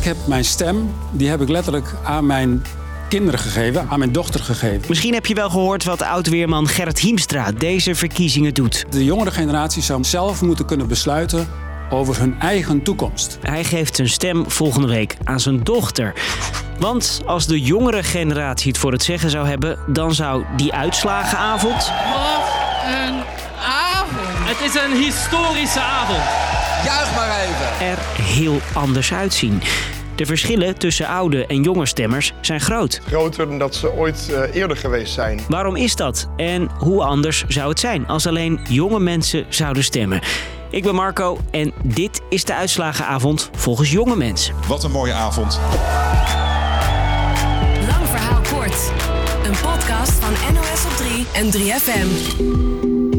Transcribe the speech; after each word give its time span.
Ik 0.00 0.06
heb 0.06 0.16
mijn 0.26 0.44
stem, 0.44 0.94
die 1.10 1.28
heb 1.28 1.40
ik 1.40 1.48
letterlijk 1.48 1.94
aan 2.04 2.26
mijn 2.26 2.62
kinderen 3.08 3.40
gegeven, 3.40 3.86
aan 3.88 3.98
mijn 3.98 4.12
dochter 4.12 4.40
gegeven. 4.40 4.84
Misschien 4.88 5.14
heb 5.14 5.26
je 5.26 5.34
wel 5.34 5.50
gehoord 5.50 5.84
wat 5.84 6.02
oud-weerman 6.02 6.68
Gerrit 6.68 6.98
Hiemstra 6.98 7.52
deze 7.52 7.94
verkiezingen 7.94 8.54
doet. 8.54 8.84
De 8.90 9.04
jongere 9.04 9.30
generatie 9.30 9.82
zou 9.82 10.04
zelf 10.04 10.42
moeten 10.42 10.64
kunnen 10.64 10.88
besluiten 10.88 11.48
over 11.90 12.18
hun 12.18 12.40
eigen 12.40 12.82
toekomst. 12.82 13.38
Hij 13.42 13.64
geeft 13.64 13.96
zijn 13.96 14.08
stem 14.08 14.50
volgende 14.50 14.88
week 14.88 15.16
aan 15.24 15.40
zijn 15.40 15.62
dochter. 15.62 16.14
Want 16.78 17.20
als 17.26 17.46
de 17.46 17.60
jongere 17.60 18.02
generatie 18.02 18.70
het 18.70 18.80
voor 18.80 18.92
het 18.92 19.02
zeggen 19.02 19.30
zou 19.30 19.46
hebben, 19.46 19.78
dan 19.86 20.14
zou 20.14 20.44
die 20.56 20.72
uitslagenavond. 20.72 21.92
Wat 22.12 22.48
een 22.84 23.22
avond! 23.64 24.48
Het 24.48 24.68
is 24.68 24.74
een 24.74 25.02
historische 25.02 25.80
avond. 25.80 26.22
Juich 26.84 27.14
maar 27.14 27.40
even! 27.40 27.86
er 27.86 27.98
heel 28.22 28.60
anders 28.72 29.12
uitzien. 29.12 29.62
De 30.20 30.26
verschillen 30.26 30.78
tussen 30.78 31.06
oude 31.06 31.46
en 31.46 31.62
jonge 31.62 31.86
stemmers 31.86 32.32
zijn 32.40 32.60
groot. 32.60 33.00
groter 33.06 33.48
dan 33.48 33.58
dat 33.58 33.74
ze 33.74 33.92
ooit 33.92 34.32
eh, 34.32 34.54
eerder 34.54 34.76
geweest 34.76 35.12
zijn. 35.12 35.40
Waarom 35.48 35.76
is 35.76 35.96
dat? 35.96 36.28
En 36.36 36.68
hoe 36.78 37.04
anders 37.04 37.44
zou 37.48 37.68
het 37.68 37.80
zijn 37.80 38.06
als 38.06 38.26
alleen 38.26 38.60
jonge 38.68 39.00
mensen 39.00 39.46
zouden 39.48 39.84
stemmen? 39.84 40.20
Ik 40.70 40.82
ben 40.82 40.94
Marco 40.94 41.38
en 41.50 41.72
dit 41.84 42.20
is 42.28 42.44
de 42.44 42.54
uitslagenavond 42.54 43.50
volgens 43.52 43.90
jonge 43.90 44.16
mensen. 44.16 44.54
Wat 44.68 44.84
een 44.84 44.90
mooie 44.90 45.12
avond. 45.12 45.60
Lang 47.88 48.08
verhaal 48.08 48.40
kort. 48.52 48.92
Een 49.44 49.56
podcast 49.62 50.12
van 50.12 50.54
NOS 50.54 50.84
op 50.84 50.96
3 50.96 51.26
en 51.32 51.50
3FM. 51.50 53.09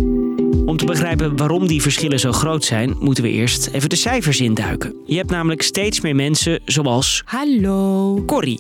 Om 0.71 0.77
te 0.77 0.85
begrijpen 0.85 1.37
waarom 1.37 1.67
die 1.67 1.81
verschillen 1.81 2.19
zo 2.19 2.31
groot 2.31 2.65
zijn, 2.65 2.95
moeten 2.99 3.23
we 3.23 3.29
eerst 3.29 3.69
even 3.71 3.89
de 3.89 3.95
cijfers 3.95 4.39
induiken. 4.39 4.95
Je 5.05 5.17
hebt 5.17 5.29
namelijk 5.29 5.61
steeds 5.61 6.01
meer 6.01 6.15
mensen 6.15 6.59
zoals 6.65 7.21
Hallo. 7.25 8.23
Corrie. 8.25 8.59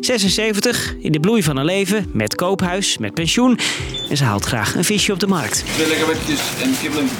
76, 0.00 0.94
in 0.98 1.12
de 1.12 1.20
bloei 1.20 1.42
van 1.42 1.56
haar 1.56 1.64
leven, 1.64 2.06
met 2.12 2.34
koophuis, 2.34 2.98
met 2.98 3.14
pensioen. 3.14 3.58
En 4.10 4.16
ze 4.16 4.24
haalt 4.24 4.44
graag 4.44 4.74
een 4.74 4.84
visje 4.84 5.12
op 5.12 5.20
de 5.20 5.26
markt. 5.26 5.64
Twee 5.74 5.88
lekker 5.88 6.06
wetjes 6.06 6.40
en 6.62 6.70
kibbeling. 6.80 7.10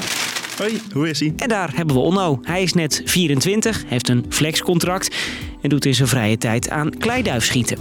Hoi, 0.58 0.80
hoe 0.92 1.08
is 1.08 1.22
ie? 1.22 1.32
En 1.36 1.48
daar 1.48 1.70
hebben 1.74 1.94
we 1.94 2.00
Onno. 2.00 2.40
Hij 2.42 2.62
is 2.62 2.72
net 2.72 3.02
24, 3.04 3.82
heeft 3.86 4.08
een 4.08 4.26
flexcontract 4.28 5.16
en 5.60 5.68
doet 5.68 5.84
in 5.84 5.94
zijn 5.94 6.08
vrije 6.08 6.38
tijd 6.38 6.70
aan 6.70 6.98
kleiduifschieten. 6.98 7.78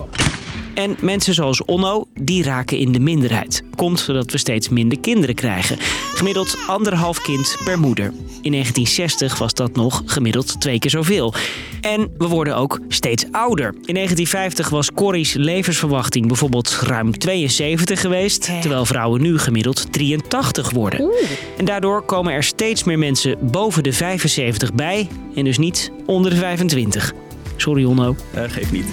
En 0.74 0.96
mensen 1.02 1.34
zoals 1.34 1.66
Onno, 1.66 2.08
die 2.22 2.44
raken 2.44 2.78
in 2.78 2.92
de 2.92 3.00
minderheid. 3.00 3.64
Komt 3.76 4.06
doordat 4.06 4.32
we 4.32 4.38
steeds 4.38 4.70
minder 4.70 5.00
kinderen 5.00 5.36
krijgen. 5.36 5.78
Gemiddeld 6.14 6.58
anderhalf 6.68 7.22
kind 7.22 7.58
per 7.64 7.80
moeder. 7.80 8.06
In 8.42 8.52
1960 8.52 9.38
was 9.38 9.54
dat 9.54 9.76
nog 9.76 10.04
gemiddeld 10.06 10.62
twee 10.62 10.80
keer 10.80 10.90
zoveel. 10.90 11.34
En 11.82 12.12
we 12.18 12.28
worden 12.28 12.56
ook 12.56 12.80
steeds 12.88 13.26
ouder. 13.32 13.66
In 13.66 13.94
1950 13.94 14.70
was 14.70 14.92
Corrie's 14.92 15.34
levensverwachting 15.34 16.28
bijvoorbeeld 16.28 16.80
ruim 16.82 17.18
72 17.18 18.02
geweest. 18.02 18.62
Terwijl 18.62 18.86
vrouwen 18.86 19.22
nu 19.22 19.38
gemiddeld 19.38 19.94
83 19.94 20.72
worden. 20.72 21.12
En 21.58 21.66
daardoor 21.66 22.02
komen 22.02 22.34
er 22.34 22.44
steeds 22.44 22.84
meer 22.84 23.00
mensen 23.00 23.38
boven 23.42 23.84
de 23.84 23.94
75 23.94 24.74
bij. 24.74 25.08
En 25.36 25.44
dus 25.44 25.58
niet 25.58 25.92
onder 26.06 26.32
de 26.32 26.38
25. 26.38 27.14
Sorry 27.56 27.84
Onno. 27.84 28.16
Uh, 28.36 28.44
geef 28.48 28.72
niet. 28.72 28.86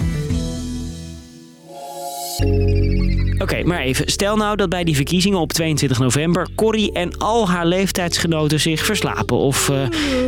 Oké, 3.51 3.63
maar 3.63 3.79
even. 3.79 4.11
Stel 4.11 4.35
nou 4.35 4.55
dat 4.55 4.69
bij 4.69 4.83
die 4.83 4.95
verkiezingen 4.95 5.39
op 5.39 5.53
22 5.53 5.99
november 5.99 6.47
Corrie 6.55 6.91
en 6.91 7.17
al 7.17 7.49
haar 7.49 7.65
leeftijdsgenoten 7.65 8.59
zich 8.59 8.85
verslapen 8.85 9.37
of 9.37 9.69
eh, 9.69 9.75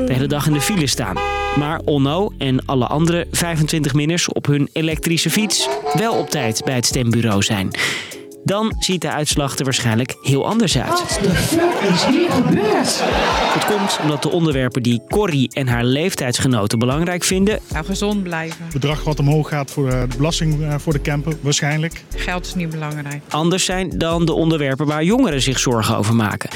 de 0.05 0.13
hele 0.13 0.27
dag 0.27 0.47
in 0.47 0.53
de 0.53 0.61
file 0.61 0.87
staan. 0.87 1.15
Maar 1.57 1.79
Onno 1.85 2.31
en 2.37 2.65
alle 2.65 2.85
andere 2.85 3.27
25-minners 3.27 4.27
op 4.27 4.45
hun 4.45 4.69
elektrische 4.73 5.29
fiets 5.29 5.67
wel 5.93 6.13
op 6.13 6.29
tijd 6.29 6.61
bij 6.65 6.75
het 6.75 6.85
stembureau 6.85 7.43
zijn. 7.43 7.71
Dan 8.43 8.75
ziet 8.79 9.01
de 9.01 9.11
uitslag 9.11 9.57
er 9.57 9.63
waarschijnlijk 9.63 10.15
heel 10.21 10.47
anders 10.47 10.77
uit. 10.77 11.19
Het 13.51 13.65
komt 13.65 13.99
omdat 14.01 14.21
de 14.21 14.29
onderwerpen 14.29 14.83
die 14.83 15.01
Corrie 15.09 15.49
en 15.53 15.67
haar 15.67 15.83
leeftijdsgenoten 15.83 16.79
belangrijk 16.79 17.23
vinden, 17.23 17.59
Nou, 17.71 17.85
gezond 17.85 18.23
blijven. 18.23 18.65
bedrag 18.73 19.03
wat 19.03 19.19
omhoog 19.19 19.49
gaat 19.49 19.71
voor 19.71 19.89
de 19.89 20.07
belasting 20.17 20.61
eh, 20.61 20.75
voor 20.77 20.93
de 20.93 21.01
camper, 21.01 21.33
waarschijnlijk. 21.41 22.03
Geld 22.15 22.45
is 22.45 22.55
niet 22.55 22.69
belangrijk. 22.69 23.21
anders 23.29 23.65
zijn 23.65 23.89
dan 23.97 24.25
de 24.25 24.33
onderwerpen 24.33 24.85
waar 24.85 25.03
jongeren 25.03 25.41
zich 25.41 25.59
zorgen 25.59 25.97
over 25.97 26.15
maken. 26.15 26.49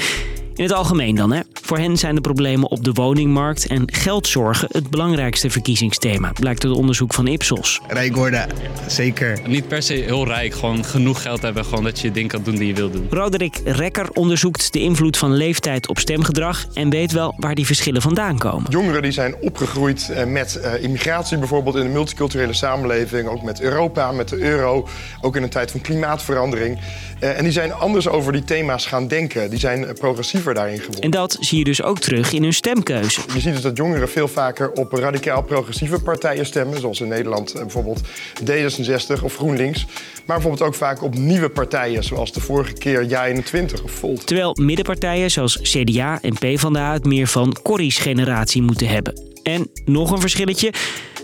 In 0.54 0.62
het 0.62 0.72
algemeen 0.72 1.14
dan, 1.14 1.32
hè. 1.32 1.40
Voor 1.66 1.78
hen 1.78 1.96
zijn 1.96 2.14
de 2.14 2.20
problemen 2.20 2.70
op 2.70 2.84
de 2.84 2.92
woningmarkt 2.92 3.66
en 3.66 3.82
geldzorgen 3.92 4.68
het 4.72 4.90
belangrijkste 4.90 5.50
verkiezingsthema, 5.50 6.32
blijkt 6.32 6.64
uit 6.64 6.72
onderzoek 6.72 7.14
van 7.14 7.26
Ipsos. 7.26 7.80
Rijk 7.88 8.16
worden, 8.16 8.48
zeker. 8.86 9.38
Niet 9.46 9.68
per 9.68 9.82
se 9.82 9.92
heel 9.92 10.26
rijk, 10.26 10.54
gewoon 10.54 10.84
genoeg 10.84 11.22
geld 11.22 11.42
hebben, 11.42 11.64
gewoon 11.64 11.84
dat 11.84 12.00
je 12.00 12.10
dingen 12.10 12.28
kan 12.28 12.42
doen 12.42 12.54
die 12.54 12.66
je 12.66 12.74
wil 12.74 12.90
doen. 12.90 13.06
Roderick 13.10 13.60
Rekker 13.64 14.10
onderzoekt 14.10 14.72
de 14.72 14.80
invloed 14.80 15.16
van 15.16 15.32
leeftijd 15.32 15.88
op 15.88 15.98
stemgedrag 15.98 16.66
en 16.74 16.90
weet 16.90 17.12
wel 17.12 17.34
waar 17.36 17.54
die 17.54 17.66
verschillen 17.66 18.02
vandaan 18.02 18.38
komen. 18.38 18.70
Jongeren 18.70 19.02
die 19.02 19.10
zijn 19.10 19.34
opgegroeid 19.40 20.10
eh, 20.10 20.24
met 20.24 20.56
eh, 20.56 20.82
immigratie 20.82 21.38
bijvoorbeeld 21.38 21.76
in 21.76 21.84
een 21.84 21.92
multiculturele 21.92 22.52
samenleving, 22.52 23.28
ook 23.28 23.42
met 23.42 23.60
Europa, 23.60 24.12
met 24.12 24.28
de 24.28 24.38
euro, 24.38 24.88
ook 25.20 25.36
in 25.36 25.42
een 25.42 25.48
tijd 25.48 25.70
van 25.70 25.80
klimaatverandering. 25.80 26.78
Eh, 27.18 27.36
en 27.36 27.42
die 27.42 27.52
zijn 27.52 27.72
anders 27.72 28.08
over 28.08 28.32
die 28.32 28.44
thema's 28.44 28.86
gaan 28.86 29.08
denken. 29.08 29.50
Die 29.50 29.58
zijn 29.58 29.84
eh, 29.84 29.94
progressiever 29.94 30.54
daarin 30.54 30.78
geworden. 30.78 31.00
En 31.02 31.10
dat 31.10 31.36
zie 31.40 31.58
je 31.58 31.64
dus 31.64 31.82
ook 31.82 31.98
terug 31.98 32.32
in 32.32 32.42
hun 32.42 32.52
stemkeuze. 32.52 33.20
Je 33.34 33.40
ziet 33.40 33.52
dus 33.52 33.62
dat 33.62 33.76
jongeren 33.76 34.08
veel 34.08 34.28
vaker 34.28 34.70
op 34.70 34.92
radicaal 34.92 35.42
progressieve 35.42 36.02
partijen 36.02 36.46
stemmen, 36.46 36.80
zoals 36.80 37.00
in 37.00 37.08
Nederland 37.08 37.52
eh, 37.52 37.60
bijvoorbeeld 37.60 38.00
D66 38.44 39.22
of 39.22 39.36
GroenLinks. 39.36 39.86
Maar 40.24 40.36
bijvoorbeeld 40.36 40.68
ook 40.68 40.74
vaak 40.74 41.02
op 41.02 41.14
nieuwe 41.14 41.48
partijen, 41.48 42.04
zoals 42.04 42.32
de 42.32 42.40
vorige 42.40 42.72
keer 42.72 43.06
JA21 43.08 43.82
of 43.84 43.90
Volt. 43.90 44.26
Terwijl 44.26 44.56
middenpartijen 44.60 45.30
zoals 45.30 45.58
CDA 45.62 46.18
en 46.22 46.34
PvdA 46.34 46.92
het 46.92 47.04
meer 47.04 47.26
van 47.26 47.56
Corrie's 47.62 47.98
generatie 47.98 48.62
moeten 48.62 48.88
hebben. 48.88 49.34
En 49.42 49.70
nog 49.84 50.10
een 50.10 50.20
verschilletje. 50.20 50.72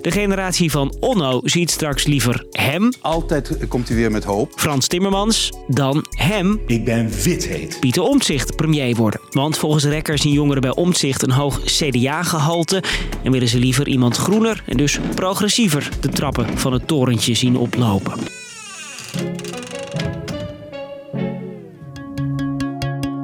De 0.02 0.10
generatie 0.10 0.70
van 0.70 0.94
Onno 1.00 1.40
ziet 1.44 1.70
straks 1.70 2.06
liever 2.06 2.46
hem, 2.50 2.92
Altijd 3.00 3.68
komt 3.68 3.88
hij 3.88 3.96
weer 3.96 4.10
met 4.10 4.24
hoop. 4.24 4.52
Frans 4.54 4.86
Timmermans, 4.86 5.52
dan 5.66 6.06
hem, 6.10 6.60
Ik 6.66 6.84
ben 6.84 7.10
wit 7.22 7.46
heet. 7.46 7.76
Pieter 7.80 8.02
Omtzigt, 8.02 8.56
premier 8.56 8.96
worden. 8.96 9.20
Want 9.30 9.58
volgens 9.58 9.84
Rekker 9.84 10.18
zien 10.18 10.32
jongeren 10.32 10.62
bij 10.62 10.74
Omtzigt 10.74 11.22
een 11.22 11.30
hoog 11.30 11.60
CDA-gehalte... 11.60 12.82
en 13.22 13.32
willen 13.32 13.48
ze 13.48 13.58
liever 13.58 13.88
iemand 13.88 14.16
groener 14.16 14.62
en 14.66 14.76
dus 14.76 14.98
progressiever 15.14 15.88
de 16.00 16.08
trappen 16.08 16.58
van 16.58 16.72
het 16.72 16.86
torentje 16.86 17.34
zien 17.34 17.56
oplopen. 17.56 18.12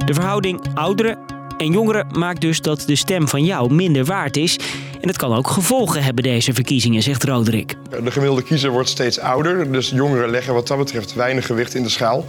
De 0.04 0.14
verhouding 0.14 0.60
ouderen 0.74 1.37
en 1.58 1.72
jongeren 1.72 2.06
maakt 2.12 2.40
dus 2.40 2.60
dat 2.60 2.82
de 2.86 2.96
stem 2.96 3.28
van 3.28 3.44
jou 3.44 3.74
minder 3.74 4.04
waard 4.04 4.36
is... 4.36 4.58
En 5.00 5.08
het 5.08 5.16
kan 5.16 5.34
ook 5.34 5.48
gevolgen 5.48 6.02
hebben, 6.02 6.22
deze 6.22 6.52
verkiezingen, 6.52 7.02
zegt 7.02 7.24
Roderick. 7.24 7.74
De 8.04 8.10
gemiddelde 8.10 8.42
kiezer 8.42 8.70
wordt 8.70 8.88
steeds 8.88 9.20
ouder, 9.20 9.72
dus 9.72 9.90
jongeren 9.90 10.30
leggen 10.30 10.54
wat 10.54 10.66
dat 10.66 10.78
betreft 10.78 11.14
weinig 11.14 11.46
gewicht 11.46 11.74
in 11.74 11.82
de 11.82 11.88
schaal. 11.88 12.24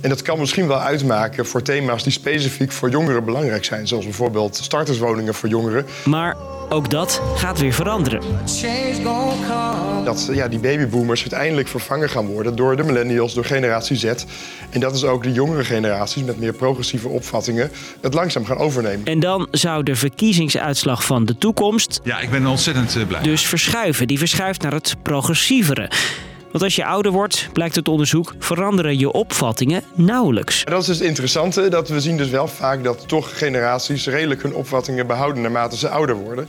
En 0.00 0.08
dat 0.08 0.22
kan 0.22 0.38
misschien 0.38 0.66
wel 0.66 0.78
uitmaken 0.78 1.46
voor 1.46 1.62
thema's 1.62 2.02
die 2.02 2.12
specifiek 2.12 2.72
voor 2.72 2.90
jongeren 2.90 3.24
belangrijk 3.24 3.64
zijn, 3.64 3.88
zoals 3.88 4.04
bijvoorbeeld 4.04 4.56
starterswoningen 4.56 5.34
voor 5.34 5.48
jongeren. 5.48 5.86
Maar 6.04 6.36
ook 6.72 6.90
dat 6.90 7.22
gaat 7.36 7.58
weer 7.58 7.72
veranderen. 7.72 8.20
Dat 10.04 10.28
ja, 10.32 10.48
die 10.48 10.58
babyboomers 10.58 11.20
uiteindelijk 11.20 11.68
vervangen 11.68 12.08
gaan 12.10 12.26
worden 12.26 12.56
door 12.56 12.76
de 12.76 12.82
millennials, 12.82 13.34
door 13.34 13.44
generatie 13.44 13.96
Z. 13.96 14.04
En 14.70 14.80
dat 14.80 14.94
is 14.94 15.04
ook 15.04 15.22
de 15.22 15.32
jongere 15.32 15.64
generaties 15.64 16.22
met 16.22 16.38
meer 16.40 16.52
progressieve 16.52 17.08
opvattingen 17.08 17.70
het 18.00 18.14
langzaam 18.14 18.44
gaan 18.44 18.56
overnemen. 18.58 19.06
En 19.06 19.20
dan 19.20 19.48
zou 19.50 19.82
de 19.82 19.96
verkiezingsuitslag 19.96 21.04
van 21.04 21.24
de 21.24 21.38
toekomst 21.38 22.00
Ja, 22.04 22.20
ik 22.20 22.30
ben 22.30 22.46
ontzettend 22.46 22.96
eh, 22.96 23.06
blij. 23.06 23.22
dus 23.22 23.46
verschuiven. 23.46 24.06
Die 24.06 24.18
verschuift 24.18 24.62
naar 24.62 24.72
het 24.72 24.96
progressievere. 25.02 25.90
Want 26.52 26.64
als 26.64 26.76
je 26.76 26.84
ouder 26.84 27.12
wordt, 27.12 27.48
blijkt 27.52 27.76
uit 27.76 27.88
onderzoek, 27.88 28.34
veranderen 28.38 28.98
je 28.98 29.12
opvattingen 29.12 29.82
nauwelijks. 29.94 30.64
En 30.64 30.72
dat 30.72 30.80
is 30.80 30.86
dus 30.86 30.98
het 30.98 31.06
interessante, 31.06 31.68
dat 31.68 31.88
we 31.88 32.00
zien 32.00 32.16
dus 32.16 32.28
wel 32.28 32.48
vaak 32.48 32.84
dat 32.84 33.08
toch 33.08 33.38
generaties 33.38 34.06
redelijk 34.06 34.42
hun 34.42 34.54
opvattingen 34.54 35.06
behouden 35.06 35.42
naarmate 35.42 35.76
ze 35.76 35.88
ouder 35.88 36.16
worden. 36.16 36.46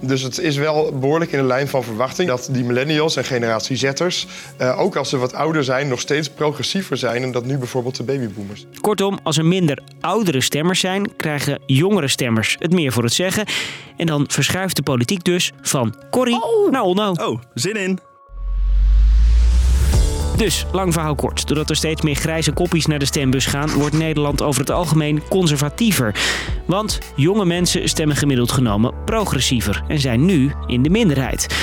Dus 0.00 0.22
het 0.22 0.38
is 0.38 0.56
wel 0.56 0.98
behoorlijk 0.98 1.32
in 1.32 1.38
de 1.38 1.44
lijn 1.44 1.68
van 1.68 1.84
verwachting 1.84 2.28
dat 2.28 2.48
die 2.52 2.64
millennials 2.64 3.16
en 3.16 3.24
generatie 3.24 3.76
Z'ers, 3.76 4.26
eh, 4.56 4.80
ook 4.80 4.96
als 4.96 5.08
ze 5.08 5.16
wat 5.16 5.34
ouder 5.34 5.64
zijn, 5.64 5.88
nog 5.88 6.00
steeds 6.00 6.28
progressiever 6.28 6.96
zijn 6.96 7.20
dan 7.20 7.32
dat 7.32 7.44
nu 7.44 7.58
bijvoorbeeld 7.58 7.96
de 7.96 8.02
babyboomers. 8.02 8.66
Kortom, 8.80 9.18
als 9.22 9.38
er 9.38 9.44
minder 9.44 9.82
oudere 10.00 10.40
stemmers 10.40 10.80
zijn, 10.80 11.16
krijgen 11.16 11.60
jongere 11.66 12.08
stemmers 12.08 12.56
het 12.58 12.72
meer 12.72 12.92
voor 12.92 13.02
het 13.02 13.12
zeggen. 13.12 13.46
En 13.96 14.06
dan 14.06 14.24
verschuift 14.28 14.76
de 14.76 14.82
politiek 14.82 15.24
dus 15.24 15.52
van 15.62 15.94
Corrie 16.10 16.40
naar 16.70 16.82
Onno. 16.82 17.12
Oh, 17.12 17.40
zin 17.54 17.76
in. 17.76 18.05
Dus, 20.36 20.66
lang 20.72 20.92
verhaal 20.92 21.14
kort. 21.14 21.46
Doordat 21.46 21.70
er 21.70 21.76
steeds 21.76 22.02
meer 22.02 22.14
grijze 22.14 22.52
koppies 22.52 22.86
naar 22.86 22.98
de 22.98 23.04
stembus 23.04 23.46
gaan, 23.46 23.70
wordt 23.70 23.98
Nederland 23.98 24.42
over 24.42 24.60
het 24.60 24.70
algemeen 24.70 25.22
conservatiever. 25.28 26.14
Want 26.66 26.98
jonge 27.14 27.44
mensen 27.44 27.88
stemmen 27.88 28.16
gemiddeld 28.16 28.52
genomen 28.52 28.94
progressiever 29.04 29.82
en 29.88 29.98
zijn 29.98 30.24
nu 30.24 30.52
in 30.66 30.82
de 30.82 30.90
minderheid. 30.90 31.56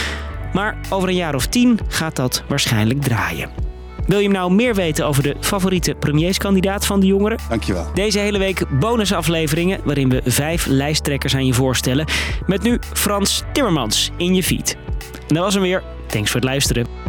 Maar 0.53 0.77
over 0.89 1.09
een 1.09 1.15
jaar 1.15 1.35
of 1.35 1.47
tien 1.47 1.79
gaat 1.87 2.15
dat 2.15 2.43
waarschijnlijk 2.47 3.01
draaien. 3.01 3.49
Wil 4.07 4.19
je 4.19 4.29
nou 4.29 4.53
meer 4.53 4.75
weten 4.75 5.05
over 5.05 5.23
de 5.23 5.35
favoriete 5.39 5.95
premierskandidaat 5.99 6.85
van 6.85 6.99
de 6.99 7.05
jongeren? 7.05 7.37
Dankjewel. 7.49 7.87
Deze 7.93 8.19
hele 8.19 8.37
week 8.37 8.79
bonusafleveringen 8.79 9.79
waarin 9.83 10.09
we 10.09 10.21
vijf 10.25 10.65
lijsttrekkers 10.65 11.35
aan 11.35 11.45
je 11.45 11.53
voorstellen. 11.53 12.05
Met 12.45 12.63
nu 12.63 12.79
Frans 12.93 13.43
Timmermans 13.53 14.11
in 14.17 14.35
je 14.35 14.43
feed. 14.43 14.77
En 15.27 15.35
dat 15.35 15.43
was 15.43 15.53
hem 15.53 15.63
weer. 15.63 15.83
Thanks 16.07 16.31
voor 16.31 16.39
het 16.39 16.49
luisteren. 16.49 17.02